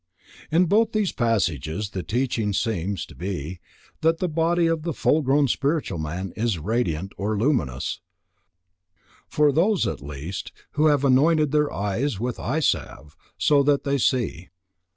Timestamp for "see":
13.99-14.49